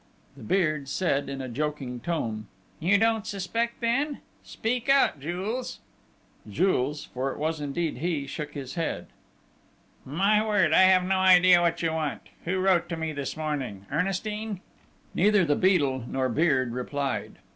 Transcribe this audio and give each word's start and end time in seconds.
The 0.35 0.41
Beard 0.41 0.87
said 0.89 1.29
in 1.29 1.43
a 1.43 1.47
joking 1.47 1.99
tone: 1.99 2.47
"You 2.79 2.97
don't 2.97 3.27
suspect, 3.27 3.81
then? 3.81 4.19
Speak 4.41 4.89
out, 4.89 5.19
Jules!..." 5.19 5.79
Jules 6.49 7.05
for 7.13 7.31
it 7.31 7.37
was 7.37 7.61
indeed 7.61 7.99
he 7.99 8.25
shook 8.25 8.55
his 8.55 8.73
head. 8.73 9.09
"My 10.03 10.43
word, 10.43 10.73
I 10.73 10.81
have 10.85 11.03
no 11.03 11.19
idea 11.19 11.61
what 11.61 11.83
you 11.83 11.91
want!... 11.93 12.29
Who 12.45 12.57
wrote 12.57 12.89
to 12.89 12.97
me 12.97 13.13
this 13.13 13.37
morning? 13.37 13.85
Ernestine?" 13.91 14.61
Neither 15.13 15.45
the 15.45 15.55
Beadle 15.55 16.05
nor 16.07 16.29
Beard 16.29 16.71
replied. 16.73 17.37